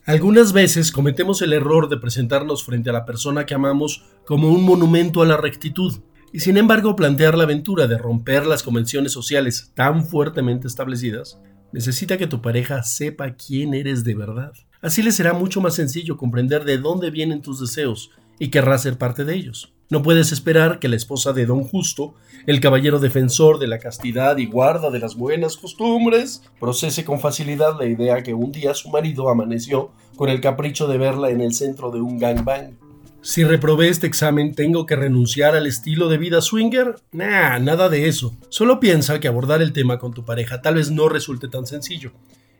Algunas 0.05 0.51
veces 0.51 0.91
cometemos 0.91 1.43
el 1.43 1.53
error 1.53 1.87
de 1.87 1.97
presentarnos 1.97 2.63
frente 2.63 2.89
a 2.89 2.93
la 2.93 3.05
persona 3.05 3.45
que 3.45 3.53
amamos 3.53 4.03
como 4.25 4.49
un 4.49 4.63
monumento 4.63 5.21
a 5.21 5.27
la 5.27 5.37
rectitud, 5.37 5.99
y 6.33 6.39
sin 6.39 6.57
embargo 6.57 6.95
plantear 6.95 7.37
la 7.37 7.43
aventura 7.43 7.85
de 7.85 7.99
romper 7.99 8.47
las 8.47 8.63
convenciones 8.63 9.11
sociales 9.11 9.71
tan 9.75 10.05
fuertemente 10.05 10.67
establecidas 10.67 11.39
necesita 11.71 12.17
que 12.17 12.27
tu 12.27 12.41
pareja 12.41 12.83
sepa 12.83 13.35
quién 13.35 13.73
eres 13.73 14.03
de 14.03 14.15
verdad. 14.15 14.53
Así 14.81 15.03
le 15.03 15.11
será 15.11 15.33
mucho 15.33 15.61
más 15.61 15.75
sencillo 15.75 16.17
comprender 16.17 16.63
de 16.63 16.77
dónde 16.77 17.11
vienen 17.11 17.41
tus 17.41 17.59
deseos 17.59 18.11
y 18.39 18.49
querrá 18.49 18.77
ser 18.77 18.97
parte 18.97 19.23
de 19.23 19.35
ellos. 19.35 19.73
No 19.91 20.01
puedes 20.03 20.31
esperar 20.31 20.79
que 20.79 20.87
la 20.87 20.95
esposa 20.95 21.33
de 21.33 21.45
Don 21.45 21.65
Justo, 21.65 22.13
el 22.47 22.61
caballero 22.61 22.97
defensor 22.97 23.59
de 23.59 23.67
la 23.67 23.77
castidad 23.77 24.37
y 24.37 24.45
guarda 24.45 24.89
de 24.89 24.99
las 24.99 25.17
buenas 25.17 25.57
costumbres, 25.57 26.43
procese 26.61 27.03
con 27.03 27.19
facilidad 27.19 27.77
la 27.77 27.87
idea 27.87 28.23
que 28.23 28.33
un 28.33 28.53
día 28.53 28.73
su 28.73 28.87
marido 28.87 29.27
amaneció 29.27 29.91
con 30.15 30.29
el 30.29 30.39
capricho 30.39 30.87
de 30.87 30.97
verla 30.97 31.29
en 31.29 31.41
el 31.41 31.53
centro 31.53 31.91
de 31.91 31.99
un 31.99 32.17
gangbang. 32.19 32.77
Si 33.21 33.43
reprobé 33.43 33.89
este 33.89 34.07
examen, 34.07 34.55
¿tengo 34.55 34.85
que 34.85 34.95
renunciar 34.95 35.57
al 35.57 35.67
estilo 35.67 36.07
de 36.07 36.17
vida 36.17 36.39
swinger? 36.39 36.95
Nah, 37.11 37.59
nada 37.59 37.89
de 37.89 38.07
eso. 38.07 38.33
Solo 38.47 38.79
piensa 38.79 39.19
que 39.19 39.27
abordar 39.27 39.61
el 39.61 39.73
tema 39.73 39.99
con 39.99 40.13
tu 40.13 40.23
pareja 40.23 40.61
tal 40.61 40.75
vez 40.75 40.89
no 40.89 41.09
resulte 41.09 41.49
tan 41.49 41.65
sencillo 41.65 42.13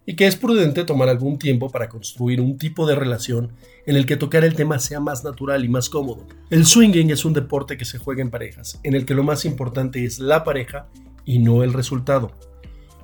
y 0.06 0.16
que 0.16 0.28
es 0.28 0.36
prudente 0.36 0.84
tomar 0.84 1.10
algún 1.10 1.38
tiempo 1.38 1.70
para 1.70 1.90
construir 1.90 2.42
un 2.42 2.58
tipo 2.58 2.86
de 2.86 2.96
relación 2.96 3.54
en 3.86 3.96
el 3.96 4.06
que 4.06 4.18
tocar 4.18 4.44
el 4.44 4.56
tema 4.56 4.80
sea 4.80 5.00
más 5.00 5.24
natural 5.24 5.64
y 5.64 5.70
más 5.70 5.90
cómodo. 5.90 6.28
El 6.50 6.66
swinging 6.66 7.12
es 7.12 7.26
un 7.26 7.34
deporte 7.34 7.78
que 7.78 7.86
se 7.86 7.98
juega 7.98 8.22
en 8.22 8.32
parejas, 8.32 8.80
en 8.84 8.96
el 8.96 9.06
que 9.06 9.14
lo 9.14 9.24
más 9.24 9.46
importante 9.46 10.04
es 10.06 10.20
la 10.20 10.44
pareja 10.44 10.90
y 11.26 11.40
no 11.40 11.64
el 11.64 11.74
resultado. 11.74 12.32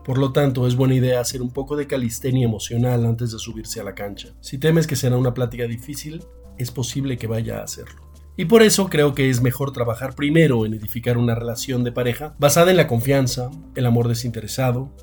Por 0.04 0.18
lo 0.18 0.32
tanto, 0.32 0.66
es 0.68 0.76
buena 0.76 0.96
idea 0.96 1.20
hacer 1.20 1.42
un 1.42 1.52
poco 1.52 1.76
de 1.76 1.86
calistenia 1.86 2.46
emocional 2.46 3.06
antes 3.06 3.32
de 3.32 3.40
subirse 3.40 3.82
a 3.82 3.84
la 3.84 3.94
cancha. 3.94 4.30
Si 4.40 4.58
temes 4.58 4.88
que 4.88 4.96
será 4.96 5.18
una 5.18 5.34
plática 5.34 5.68
difícil, 5.68 6.24
es 6.58 6.72
posible 6.72 7.18
que 7.18 7.28
vaya 7.28 7.60
a 7.60 7.64
hacerlo. 7.64 8.08
Y 8.38 8.46
por 8.46 8.62
eso 8.62 8.88
creo 8.88 9.16
que 9.16 9.30
es 9.30 9.42
mejor 9.42 9.74
trabajar 9.74 10.16
primero 10.16 10.66
en 10.66 10.76
edificar 10.76 11.18
una 11.18 11.36
relación 11.36 11.84
de 11.84 11.92
pareja 11.92 12.36
basada 12.40 12.72
en 12.72 12.78
la 12.78 12.88
confianza, 12.88 13.50
el 13.76 13.86
amor 13.86 14.08
desinteresado, 14.08 14.94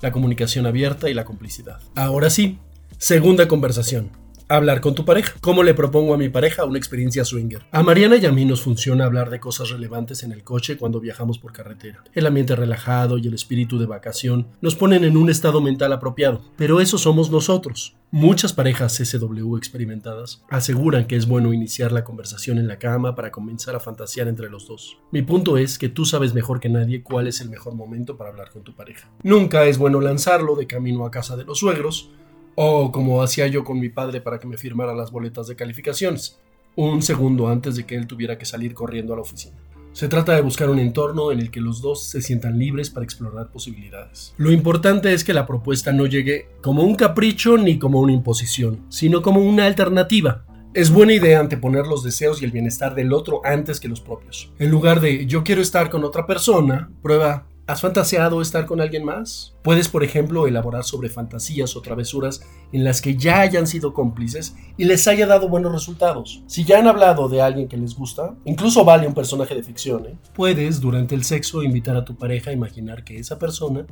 la 0.00 0.12
comunicación 0.12 0.66
abierta 0.66 1.10
y 1.10 1.14
la 1.14 1.24
complicidad. 1.24 1.80
Ahora 1.94 2.30
sí, 2.30 2.58
segunda 2.98 3.48
conversación. 3.48 4.10
Hablar 4.56 4.80
con 4.80 4.94
tu 4.94 5.04
pareja. 5.04 5.34
¿Cómo 5.40 5.62
le 5.62 5.74
propongo 5.74 6.12
a 6.12 6.18
mi 6.18 6.28
pareja 6.28 6.64
una 6.64 6.78
experiencia 6.78 7.24
swinger? 7.24 7.66
A 7.70 7.82
Mariana 7.82 8.16
y 8.16 8.26
a 8.26 8.32
mí 8.32 8.44
nos 8.44 8.62
funciona 8.62 9.04
hablar 9.04 9.30
de 9.30 9.38
cosas 9.38 9.70
relevantes 9.70 10.22
en 10.22 10.32
el 10.32 10.42
coche 10.42 10.76
cuando 10.76 11.00
viajamos 11.00 11.38
por 11.38 11.52
carretera. 11.52 12.02
El 12.12 12.26
ambiente 12.26 12.56
relajado 12.56 13.18
y 13.18 13.28
el 13.28 13.34
espíritu 13.34 13.78
de 13.78 13.86
vacación 13.86 14.48
nos 14.60 14.74
ponen 14.74 15.04
en 15.04 15.16
un 15.16 15.30
estado 15.30 15.60
mental 15.60 15.92
apropiado, 15.92 16.42
pero 16.56 16.80
eso 16.80 16.98
somos 16.98 17.30
nosotros. 17.30 17.96
Muchas 18.10 18.52
parejas 18.52 18.96
SW 18.96 19.56
experimentadas 19.56 20.42
aseguran 20.50 21.06
que 21.06 21.14
es 21.14 21.26
bueno 21.26 21.52
iniciar 21.52 21.92
la 21.92 22.02
conversación 22.02 22.58
en 22.58 22.66
la 22.66 22.80
cama 22.80 23.14
para 23.14 23.30
comenzar 23.30 23.76
a 23.76 23.80
fantasear 23.80 24.26
entre 24.26 24.50
los 24.50 24.66
dos. 24.66 24.98
Mi 25.12 25.22
punto 25.22 25.58
es 25.58 25.78
que 25.78 25.88
tú 25.88 26.04
sabes 26.04 26.34
mejor 26.34 26.58
que 26.58 26.68
nadie 26.68 27.04
cuál 27.04 27.28
es 27.28 27.40
el 27.40 27.50
mejor 27.50 27.74
momento 27.74 28.16
para 28.16 28.30
hablar 28.30 28.50
con 28.50 28.64
tu 28.64 28.74
pareja. 28.74 29.08
Nunca 29.22 29.64
es 29.66 29.78
bueno 29.78 30.00
lanzarlo 30.00 30.56
de 30.56 30.66
camino 30.66 31.06
a 31.06 31.12
casa 31.12 31.36
de 31.36 31.44
los 31.44 31.60
suegros, 31.60 32.10
o 32.62 32.92
como 32.92 33.22
hacía 33.22 33.46
yo 33.46 33.64
con 33.64 33.80
mi 33.80 33.88
padre 33.88 34.20
para 34.20 34.38
que 34.38 34.46
me 34.46 34.58
firmara 34.58 34.94
las 34.94 35.10
boletas 35.10 35.46
de 35.46 35.56
calificaciones, 35.56 36.38
un 36.76 37.00
segundo 37.00 37.48
antes 37.48 37.74
de 37.74 37.86
que 37.86 37.96
él 37.96 38.06
tuviera 38.06 38.36
que 38.36 38.44
salir 38.44 38.74
corriendo 38.74 39.14
a 39.14 39.16
la 39.16 39.22
oficina. 39.22 39.56
Se 39.92 40.08
trata 40.08 40.34
de 40.34 40.42
buscar 40.42 40.68
un 40.68 40.78
entorno 40.78 41.32
en 41.32 41.40
el 41.40 41.50
que 41.50 41.62
los 41.62 41.80
dos 41.80 42.04
se 42.04 42.20
sientan 42.20 42.58
libres 42.58 42.90
para 42.90 43.04
explorar 43.04 43.50
posibilidades. 43.50 44.34
Lo 44.36 44.52
importante 44.52 45.14
es 45.14 45.24
que 45.24 45.32
la 45.32 45.46
propuesta 45.46 45.90
no 45.90 46.04
llegue 46.04 46.50
como 46.60 46.82
un 46.82 46.96
capricho 46.96 47.56
ni 47.56 47.78
como 47.78 47.98
una 47.98 48.12
imposición, 48.12 48.84
sino 48.90 49.22
como 49.22 49.40
una 49.40 49.64
alternativa. 49.64 50.44
Es 50.74 50.90
buena 50.90 51.14
idea 51.14 51.40
anteponer 51.40 51.86
los 51.86 52.04
deseos 52.04 52.42
y 52.42 52.44
el 52.44 52.52
bienestar 52.52 52.94
del 52.94 53.14
otro 53.14 53.40
antes 53.42 53.80
que 53.80 53.88
los 53.88 54.02
propios. 54.02 54.52
En 54.58 54.70
lugar 54.70 55.00
de 55.00 55.24
yo 55.24 55.44
quiero 55.44 55.62
estar 55.62 55.88
con 55.88 56.04
otra 56.04 56.26
persona, 56.26 56.90
prueba 57.00 57.46
¿Has 57.70 57.82
fantaseado 57.82 58.42
estar 58.42 58.66
con 58.66 58.80
alguien 58.80 59.04
más? 59.04 59.54
Puedes, 59.62 59.86
por 59.86 60.02
ejemplo, 60.02 60.48
elaborar 60.48 60.82
sobre 60.82 61.08
fantasías 61.08 61.76
o 61.76 61.80
travesuras 61.80 62.40
en 62.72 62.82
las 62.82 63.00
que 63.00 63.14
ya 63.16 63.42
hayan 63.42 63.68
sido 63.68 63.94
cómplices 63.94 64.56
y 64.76 64.86
les 64.86 65.06
haya 65.06 65.24
dado 65.24 65.48
buenos 65.48 65.70
resultados. 65.70 66.42
Si 66.48 66.64
ya 66.64 66.80
han 66.80 66.88
hablado 66.88 67.28
de 67.28 67.40
alguien 67.40 67.68
que 67.68 67.76
les 67.76 67.94
gusta, 67.94 68.34
incluso 68.44 68.84
vale 68.84 69.06
un 69.06 69.14
personaje 69.14 69.54
de 69.54 69.62
ficción, 69.62 70.04
¿eh? 70.06 70.16
puedes 70.34 70.80
durante 70.80 71.14
el 71.14 71.22
sexo 71.22 71.62
invitar 71.62 71.94
a 71.94 72.04
tu 72.04 72.16
pareja 72.16 72.50
a 72.50 72.54
imaginar 72.54 73.04
que 73.04 73.20
esa 73.20 73.38
persona 73.38 73.86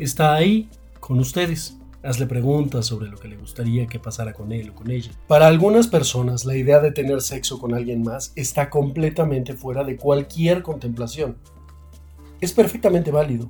está 0.00 0.34
ahí 0.34 0.68
con 0.98 1.20
ustedes. 1.20 1.76
Hazle 2.02 2.26
preguntas 2.26 2.86
sobre 2.86 3.10
lo 3.10 3.16
que 3.16 3.28
le 3.28 3.36
gustaría 3.36 3.86
que 3.86 4.00
pasara 4.00 4.32
con 4.32 4.50
él 4.50 4.70
o 4.70 4.74
con 4.74 4.90
ella. 4.90 5.12
Para 5.28 5.46
algunas 5.46 5.86
personas, 5.86 6.46
la 6.46 6.56
idea 6.56 6.80
de 6.80 6.90
tener 6.90 7.20
sexo 7.20 7.60
con 7.60 7.74
alguien 7.74 8.02
más 8.02 8.32
está 8.34 8.70
completamente 8.70 9.54
fuera 9.54 9.84
de 9.84 9.96
cualquier 9.96 10.64
contemplación 10.64 11.36
es 12.40 12.52
perfectamente 12.52 13.10
válido. 13.10 13.48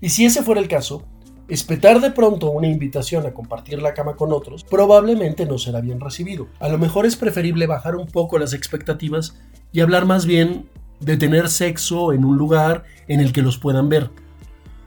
Y 0.00 0.10
si 0.10 0.24
ese 0.24 0.42
fuera 0.42 0.60
el 0.60 0.68
caso, 0.68 1.04
espetar 1.48 2.00
de 2.00 2.10
pronto 2.10 2.50
una 2.50 2.68
invitación 2.68 3.26
a 3.26 3.34
compartir 3.34 3.82
la 3.82 3.92
cama 3.92 4.14
con 4.14 4.32
otros 4.32 4.64
probablemente 4.64 5.46
no 5.46 5.58
será 5.58 5.80
bien 5.80 6.00
recibido. 6.00 6.48
A 6.60 6.68
lo 6.68 6.78
mejor 6.78 7.06
es 7.06 7.16
preferible 7.16 7.66
bajar 7.66 7.96
un 7.96 8.06
poco 8.06 8.38
las 8.38 8.54
expectativas 8.54 9.36
y 9.72 9.80
hablar 9.80 10.06
más 10.06 10.26
bien 10.26 10.68
de 11.00 11.16
tener 11.16 11.48
sexo 11.48 12.12
en 12.12 12.24
un 12.24 12.36
lugar 12.36 12.84
en 13.08 13.20
el 13.20 13.32
que 13.32 13.42
los 13.42 13.58
puedan 13.58 13.88
ver. 13.88 14.10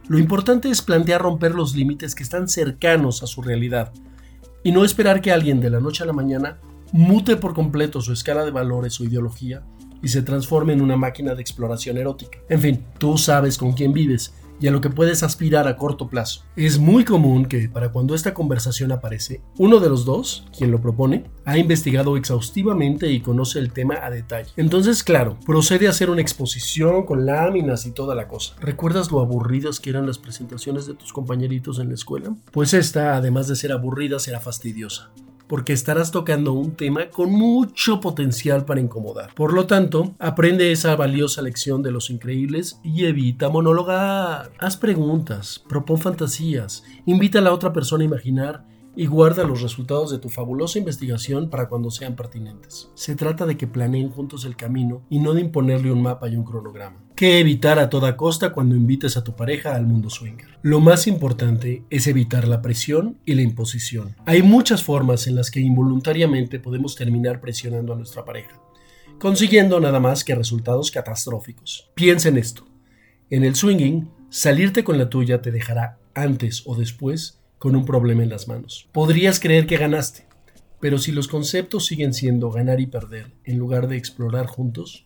Lo 0.07 0.19
importante 0.19 0.69
es 0.69 0.81
plantear 0.81 1.21
romper 1.21 1.53
los 1.53 1.75
límites 1.75 2.15
que 2.15 2.23
están 2.23 2.47
cercanos 2.47 3.23
a 3.23 3.27
su 3.27 3.41
realidad 3.41 3.91
y 4.63 4.71
no 4.71 4.85
esperar 4.85 5.21
que 5.21 5.31
alguien 5.31 5.59
de 5.59 5.69
la 5.69 5.79
noche 5.79 6.03
a 6.03 6.07
la 6.07 6.13
mañana 6.13 6.59
mute 6.91 7.35
por 7.35 7.53
completo 7.53 8.01
su 8.01 8.13
escala 8.13 8.45
de 8.45 8.51
valores 8.51 9.00
o 9.00 9.03
ideología 9.03 9.63
y 10.03 10.10
se 10.10 10.22
transforme 10.22 10.74
en 10.74 10.81
una 10.81 10.98
máquina 10.98 11.33
de 11.33 11.41
exploración 11.41 11.98
erótica. 11.98 12.38
En 12.50 12.62
fin, 12.62 12.86
tú 13.00 13.17
sabes 13.17 13.57
con 13.57 13.74
quién 13.74 13.93
vives 13.93 14.33
y 14.60 14.67
a 14.67 14.72
lo 14.72 14.81
que 14.81 14.89
puedes 14.89 15.24
aspirar 15.24 15.67
a 15.67 15.75
corto 15.75 16.07
plazo. 16.07 16.43
Es 16.55 16.77
muy 16.77 17.03
común 17.03 17.45
que 17.45 17.67
para 17.67 17.91
cuando 17.91 18.15
esta 18.15 18.33
conversación 18.33 18.91
aparece, 18.91 19.41
uno 19.57 19.79
de 19.79 19.89
los 19.89 20.05
dos, 20.05 20.45
quien 20.57 20.72
lo 20.72 20.79
propone, 20.79 21.25
ha 21.45 21.57
investigado 21.57 22.15
exhaustivamente 22.15 23.12
y 23.12 23.19
conoce 23.19 23.60
el 23.60 23.74
tema 23.74 23.95
a 24.01 24.10
detalle. 24.10 24.51
Entonces, 24.55 25.03
claro, 25.03 25.38
procede 25.45 25.88
a 25.88 25.89
hacer 25.89 26.10
una 26.10 26.22
exposición 26.22 27.05
con 27.05 27.25
láminas 27.25 27.86
y 27.86 27.91
toda 27.91 28.15
la 28.15 28.27
cosa. 28.27 28.55
¿Recuerdas 28.62 29.12
lo 29.12 29.19
aburridas 29.19 29.79
que 29.79 29.89
eran 29.89 30.07
las 30.07 30.17
presentaciones 30.17 30.86
de 30.86 30.93
tus 30.93 31.12
compañeritos 31.12 31.79
en 31.79 31.89
la 31.89 31.95
escuela? 31.95 32.33
Pues 32.51 32.74
esta, 32.74 33.17
además 33.17 33.48
de 33.48 33.55
ser 33.55 33.72
aburrida, 33.72 34.19
será 34.19 34.39
fastidiosa 34.39 35.12
porque 35.53 35.74
estarás 35.74 36.10
tocando 36.10 36.51
un 36.53 36.72
tema 36.72 37.12
con 37.12 37.31
mucho 37.31 38.00
potencial 38.00 38.65
para 38.65 38.81
incomodar. 38.81 39.36
Por 39.36 39.53
lo 39.53 39.67
tanto, 39.67 40.15
aprende 40.17 40.72
esa 40.72 40.95
valiosa 40.95 41.43
lección 41.43 41.83
de 41.83 41.91
los 41.91 42.10
increíbles 42.10 42.79
y 42.83 43.05
evita 43.05 43.50
monologar. 43.50 44.51
Haz 44.57 44.77
preguntas, 44.77 45.63
propon 45.69 46.00
fantasías, 46.00 46.83
invita 47.05 47.38
a 47.38 47.43
la 47.43 47.53
otra 47.53 47.72
persona 47.72 48.01
a 48.01 48.07
imaginar 48.07 48.65
y 48.95 49.05
guarda 49.05 49.43
los 49.43 49.62
resultados 49.62 50.10
de 50.10 50.17
tu 50.17 50.29
fabulosa 50.29 50.79
investigación 50.79 51.51
para 51.51 51.69
cuando 51.69 51.91
sean 51.91 52.15
pertinentes. 52.15 52.89
Se 52.95 53.15
trata 53.15 53.45
de 53.45 53.55
que 53.55 53.67
planeen 53.67 54.10
juntos 54.10 54.45
el 54.45 54.55
camino 54.55 55.03
y 55.07 55.19
no 55.19 55.36
de 55.36 55.41
imponerle 55.41 55.91
un 55.91 56.01
mapa 56.01 56.29
y 56.29 56.36
un 56.36 56.45
cronograma. 56.45 57.03
¿Qué 57.23 57.39
evitar 57.39 57.79
a 57.79 57.89
toda 57.89 58.17
costa 58.17 58.51
cuando 58.51 58.75
invites 58.75 59.15
a 59.15 59.23
tu 59.23 59.33
pareja 59.33 59.75
al 59.75 59.85
mundo 59.85 60.09
swinger? 60.09 60.59
Lo 60.61 60.81
más 60.81 61.07
importante 61.07 61.85
es 61.89 62.07
evitar 62.07 62.49
la 62.49 62.61
presión 62.61 63.17
y 63.23 63.35
la 63.35 63.43
imposición. 63.43 64.17
Hay 64.25 64.41
muchas 64.41 64.83
formas 64.83 65.25
en 65.25 65.35
las 65.35 65.49
que 65.49 65.61
involuntariamente 65.61 66.59
podemos 66.59 66.97
terminar 66.97 67.39
presionando 67.39 67.93
a 67.93 67.95
nuestra 67.95 68.25
pareja, 68.25 68.59
consiguiendo 69.19 69.79
nada 69.79 70.01
más 70.01 70.25
que 70.25 70.35
resultados 70.35 70.91
catastróficos. 70.91 71.89
Piensa 71.95 72.27
en 72.27 72.39
esto. 72.39 72.65
En 73.29 73.45
el 73.45 73.55
swinging, 73.55 74.09
salirte 74.29 74.83
con 74.83 74.97
la 74.97 75.09
tuya 75.09 75.41
te 75.41 75.51
dejará 75.51 75.99
antes 76.13 76.63
o 76.65 76.75
después 76.75 77.39
con 77.57 77.77
un 77.77 77.85
problema 77.85 78.23
en 78.23 78.31
las 78.31 78.49
manos. 78.49 78.89
Podrías 78.91 79.39
creer 79.39 79.65
que 79.65 79.77
ganaste, 79.77 80.27
pero 80.81 80.97
si 80.97 81.13
los 81.13 81.29
conceptos 81.29 81.85
siguen 81.85 82.13
siendo 82.13 82.51
ganar 82.51 82.81
y 82.81 82.87
perder 82.87 83.31
en 83.45 83.59
lugar 83.59 83.87
de 83.87 83.95
explorar 83.95 84.47
juntos, 84.47 85.05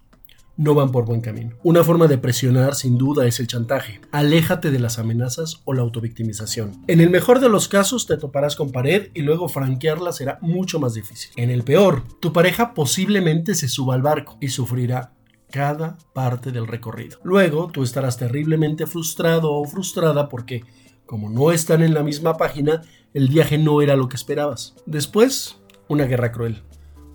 no 0.58 0.74
van 0.74 0.92
por 0.92 1.06
buen 1.06 1.22
camino. 1.22 1.56
Una 1.64 1.84
forma 1.84 2.08
de 2.08 2.18
presionar 2.18 2.76
sin 2.76 2.98
duda 2.98 3.26
es 3.26 3.40
el 3.40 3.48
chantaje. 3.48 4.02
Aléjate 4.12 4.72
de 4.72 4.80
las 4.80 5.00
amenazas 5.00 5.62
o 5.66 5.74
la 5.74 5.84
autovictimización. 5.84 6.84
En 6.88 7.00
el 7.00 7.10
mejor 7.10 7.40
de 7.40 7.50
los 7.50 7.68
casos 7.68 8.08
te 8.08 8.18
toparás 8.18 8.56
con 8.56 8.72
pared 8.72 9.10
y 9.14 9.22
luego 9.22 9.48
franquearla 9.48 10.12
será 10.12 10.40
mucho 10.42 10.80
más 10.80 10.94
difícil. 10.96 11.32
En 11.36 11.50
el 11.50 11.64
peor, 11.64 12.04
tu 12.20 12.34
pareja 12.34 12.74
posiblemente 12.74 13.56
se 13.56 13.68
suba 13.68 13.96
al 13.96 14.02
barco 14.02 14.38
y 14.42 14.50
sufrirá 14.50 15.14
cada 15.52 15.98
parte 16.14 16.52
del 16.52 16.68
recorrido. 16.68 17.20
Luego 17.24 17.70
tú 17.72 17.84
estarás 17.84 18.18
terriblemente 18.18 18.86
frustrado 18.86 19.54
o 19.54 19.66
frustrada 19.66 20.28
porque 20.28 20.64
como 21.06 21.30
no 21.30 21.52
están 21.52 21.82
en 21.84 21.94
la 21.94 22.04
misma 22.04 22.36
página, 22.36 22.82
el 23.14 23.30
viaje 23.30 23.58
no 23.58 23.82
era 23.82 23.96
lo 23.96 24.10
que 24.10 24.18
esperabas. 24.18 24.76
Después, 24.86 25.58
una 25.88 26.04
guerra 26.04 26.34
cruel. 26.34 26.64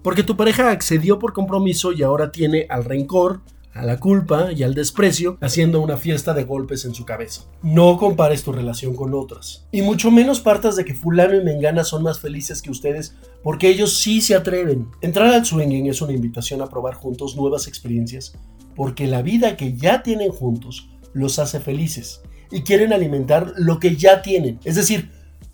Porque 0.03 0.23
tu 0.23 0.37
pareja 0.37 0.71
accedió 0.71 1.19
por 1.19 1.33
compromiso 1.33 1.93
y 1.93 2.03
ahora 2.03 2.33
tiene 2.33 2.67
al 2.69 2.85
rencor, 2.85 3.41
a 3.75 3.85
la 3.85 3.99
culpa 3.99 4.53
y 4.53 4.65
al 4.65 4.75
desprecio 4.75 5.39
haciendo 5.41 5.81
una 5.81 5.97
fiesta 5.97 6.35
de 6.35 6.45
golpes 6.45 6.85
en 6.85 6.95
su 6.95 7.05
cabeza. 7.05 7.43
No 7.63 7.97
compares 7.97 8.43
tu 8.43 8.53
relación 8.53 8.95
con 8.95 9.15
otras. 9.15 9.67
Y 9.73 9.83
mucho 9.83 10.11
menos 10.11 10.41
partas 10.41 10.77
de 10.77 10.85
que 10.85 10.95
fulano 10.95 11.37
y 11.37 11.45
mengana 11.45 11.85
son 11.85 12.03
más 12.03 12.21
felices 12.21 12.61
que 12.61 12.71
ustedes 12.71 13.17
porque 13.43 13.69
ellos 13.69 13.97
sí 13.97 14.21
se 14.21 14.35
atreven. 14.35 14.89
Entrar 15.01 15.33
al 15.33 15.47
swinging 15.47 15.87
es 15.87 16.03
una 16.03 16.13
invitación 16.13 16.61
a 16.63 16.67
probar 16.67 16.95
juntos 16.95 17.37
nuevas 17.37 17.67
experiencias 17.67 18.35
porque 18.75 19.07
la 19.07 19.23
vida 19.23 19.57
que 19.57 19.75
ya 19.75 20.03
tienen 20.03 20.31
juntos 20.33 20.91
los 21.13 21.39
hace 21.39 21.61
felices 21.61 22.23
y 22.51 22.63
quieren 22.63 22.93
alimentar 22.93 23.55
lo 23.57 23.79
que 23.79 23.97
ya 23.97 24.23
tienen. 24.23 24.59
Es 24.65 24.77
decir, 24.77 25.11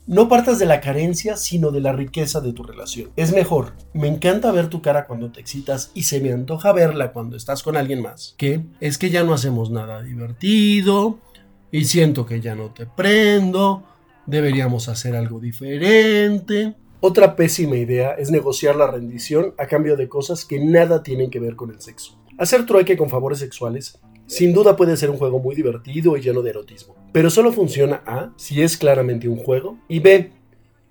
no 0.09 0.27
partas 0.27 0.59
de 0.59 0.65
la 0.65 0.81
carencia, 0.81 1.37
sino 1.37 1.71
de 1.71 1.83
la 1.83 1.93
riqueza 1.93 2.41
de 2.41 2.55
tu 2.55 2.63
relación. 2.63 3.11
Es 3.15 3.33
mejor, 3.33 3.75
me 3.93 4.09
encanta 4.09 4.51
ver 4.51 4.69
tu 4.69 4.81
cara 4.81 5.07
cuando 5.07 5.31
te 5.31 5.39
excitas 5.39 5.91
y 5.93 6.05
se 6.05 6.21
me 6.21 6.33
antoja 6.33 6.73
verla 6.73 7.13
cuando 7.13 7.37
estás 7.37 7.63
con 7.63 7.77
alguien 7.77 8.01
más. 8.01 8.35
Que 8.39 8.63
es 8.81 8.97
que 8.97 9.11
ya 9.11 9.23
no 9.23 9.35
hacemos 9.35 9.71
nada 9.71 10.03
divertido 10.03 11.19
y 11.71 11.85
siento 11.85 12.25
que 12.25 12.41
ya 12.41 12.55
no 12.55 12.73
te 12.73 12.87
prendo, 12.87 13.85
deberíamos 14.25 14.89
hacer 14.89 15.15
algo 15.15 15.41
diferente. 15.41 16.75
Otra 17.01 17.37
pésima 17.37 17.77
idea 17.77 18.15
es 18.15 18.31
negociar 18.31 18.77
la 18.77 18.91
rendición 18.91 19.55
a 19.59 19.67
cambio 19.67 19.95
de 19.95 20.09
cosas 20.09 20.47
que 20.47 20.59
nada 20.59 21.03
tienen 21.03 21.31
que 21.31 21.39
ver 21.39 21.55
con 21.55 21.71
el 21.71 21.83
sexo. 21.83 22.19
Hacer 22.39 22.65
trueque 22.65 22.97
con 22.97 23.11
favores 23.11 23.41
sexuales 23.41 24.01
sin 24.29 24.53
duda 24.53 24.77
puede 24.77 24.97
ser 24.99 25.09
un 25.09 25.17
juego 25.17 25.39
muy 25.39 25.57
divertido 25.57 26.17
y 26.17 26.21
lleno 26.21 26.43
de 26.43 26.51
erotismo, 26.51 26.95
pero 27.13 27.31
solo 27.31 27.51
funciona 27.51 28.03
A 28.07 28.31
si 28.37 28.63
es 28.63 28.77
claramente 28.77 29.27
un 29.27 29.39
juego 29.39 29.79
y 29.89 30.01
B 30.01 30.31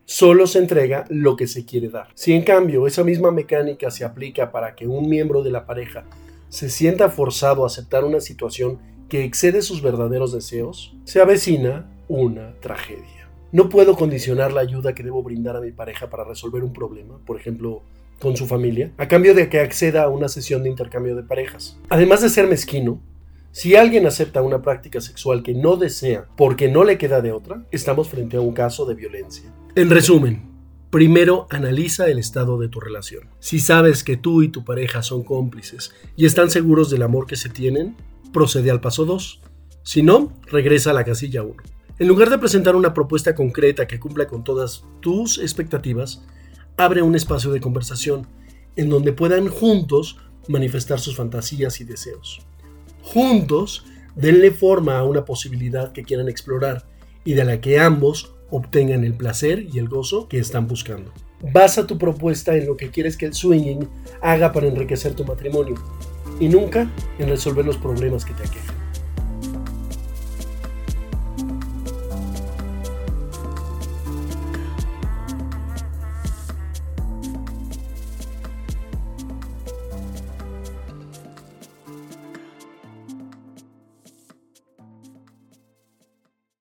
solo 0.05 0.47
se 0.47 0.57
entrega 0.57 1.05
lo 1.09 1.35
que 1.35 1.47
se 1.47 1.63
quiere 1.63 1.89
dar. 1.89 2.07
Si 2.15 2.33
en 2.33 2.41
cambio 2.41 2.87
esa 2.87 3.03
misma 3.03 3.29
mecánica 3.29 3.91
se 3.91 4.05
aplica 4.05 4.51
para 4.51 4.73
que 4.73 4.87
un 4.87 5.07
miembro 5.07 5.43
de 5.43 5.51
la 5.51 5.67
pareja 5.67 6.05
se 6.49 6.69
sienta 6.69 7.09
forzado 7.09 7.63
a 7.63 7.67
aceptar 7.67 8.05
una 8.05 8.21
situación 8.21 8.79
que 9.07 9.23
excede 9.23 9.61
sus 9.61 9.83
verdaderos 9.83 10.31
deseos, 10.31 10.95
se 11.03 11.21
avecina 11.21 11.89
una 12.07 12.55
tragedia. 12.59 13.29
No 13.51 13.69
puedo 13.69 13.95
condicionar 13.95 14.51
la 14.51 14.61
ayuda 14.61 14.95
que 14.95 15.03
debo 15.03 15.21
brindar 15.21 15.55
a 15.57 15.61
mi 15.61 15.71
pareja 15.71 16.09
para 16.09 16.23
resolver 16.23 16.63
un 16.63 16.73
problema, 16.73 17.19
por 17.23 17.39
ejemplo, 17.39 17.83
con 18.19 18.35
su 18.35 18.47
familia, 18.47 18.91
a 18.97 19.07
cambio 19.07 19.35
de 19.35 19.47
que 19.47 19.59
acceda 19.59 20.03
a 20.03 20.09
una 20.09 20.27
sesión 20.27 20.63
de 20.63 20.69
intercambio 20.69 21.15
de 21.15 21.23
parejas. 21.23 21.77
Además 21.89 22.21
de 22.21 22.29
ser 22.29 22.47
mezquino, 22.47 22.99
si 23.57 23.75
alguien 23.75 24.05
acepta 24.05 24.43
una 24.43 24.61
práctica 24.61 25.01
sexual 25.01 25.41
que 25.41 25.55
no 25.55 25.77
desea 25.77 26.27
porque 26.37 26.69
no 26.69 26.83
le 26.83 26.99
queda 26.99 27.21
de 27.21 27.31
otra, 27.31 27.65
estamos 27.71 28.07
frente 28.07 28.37
a 28.37 28.39
un 28.39 28.53
caso 28.53 28.85
de 28.85 28.93
violencia. 28.93 29.51
En 29.73 29.89
resumen, 29.89 30.55
Primero 30.91 31.47
analiza 31.49 32.07
el 32.07 32.19
estado 32.19 32.59
de 32.59 32.69
tu 32.69 32.79
relación. 32.79 33.29
Si 33.39 33.59
sabes 33.59 34.03
que 34.03 34.15
tú 34.15 34.43
y 34.43 34.49
tu 34.49 34.63
pareja 34.63 35.01
son 35.01 35.23
cómplices 35.23 35.91
y 36.15 36.27
están 36.27 36.51
seguros 36.51 36.91
del 36.91 37.01
amor 37.01 37.25
que 37.25 37.35
se 37.35 37.49
tienen, 37.49 37.97
procede 38.31 38.69
al 38.69 38.79
paso 38.79 39.05
2. 39.05 39.41
Si 39.81 40.03
no, 40.03 40.31
regresa 40.45 40.91
a 40.91 40.93
la 40.93 41.03
casilla 41.03 41.41
1. 41.41 41.55
En 41.97 42.07
lugar 42.07 42.29
de 42.29 42.37
presentar 42.37 42.75
una 42.75 42.93
propuesta 42.93 43.33
concreta 43.33 43.87
que 43.87 43.99
cumpla 43.99 44.27
con 44.27 44.43
todas 44.43 44.85
tus 45.01 45.39
expectativas, 45.39 46.23
abre 46.77 47.01
un 47.01 47.15
espacio 47.15 47.51
de 47.51 47.59
conversación 47.59 48.27
en 48.75 48.89
donde 48.89 49.13
puedan 49.13 49.49
juntos 49.49 50.17
manifestar 50.47 50.99
sus 50.99 51.15
fantasías 51.15 51.81
y 51.81 51.85
deseos. 51.85 52.47
Juntos, 53.13 53.85
denle 54.15 54.51
forma 54.51 54.97
a 54.97 55.05
una 55.05 55.23
posibilidad 55.23 55.93
que 55.93 56.03
quieran 56.03 56.27
explorar 56.27 56.85
y 57.23 57.35
de 57.35 57.45
la 57.45 57.61
que 57.61 57.79
ambos 57.79 58.35
obtengan 58.49 59.05
el 59.05 59.13
placer 59.13 59.65
y 59.73 59.79
el 59.79 59.87
gozo 59.87 60.27
que 60.27 60.39
están 60.39 60.67
buscando. 60.67 61.13
Basa 61.53 61.87
tu 61.87 61.97
propuesta 61.97 62.55
en 62.57 62.65
lo 62.65 62.75
que 62.75 62.89
quieres 62.89 63.15
que 63.15 63.27
el 63.27 63.33
swinging 63.33 63.87
haga 64.21 64.51
para 64.51 64.67
enriquecer 64.67 65.13
tu 65.13 65.23
matrimonio 65.23 65.75
y 66.39 66.49
nunca 66.49 66.91
en 67.17 67.29
resolver 67.29 67.65
los 67.65 67.77
problemas 67.77 68.25
que 68.25 68.33
te 68.33 68.43
aquejan. 68.43 68.76